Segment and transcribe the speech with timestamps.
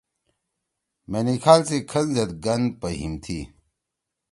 [1.11, 3.39] مینکھال سی کھن زید گن پہیِم تھی۔